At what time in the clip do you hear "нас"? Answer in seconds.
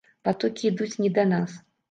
1.35-1.61